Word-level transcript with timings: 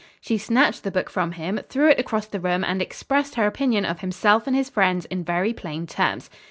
She 0.19 0.39
snatched 0.39 0.81
the 0.83 0.89
book 0.89 1.11
from 1.11 1.33
him, 1.33 1.59
threw 1.69 1.87
it 1.89 1.99
across 1.99 2.25
the 2.25 2.39
room 2.39 2.63
and 2.63 2.81
expressed 2.81 3.35
her 3.35 3.45
opinion 3.45 3.85
of 3.85 3.99
himself 3.99 4.47
and 4.47 4.55
his 4.55 4.67
friends 4.67 5.05
in 5.05 5.23
very 5.23 5.53
plain 5.53 5.85
terms. 5.85 6.27